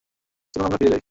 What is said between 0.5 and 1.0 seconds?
চলুন, আমরা ফিরে যাই।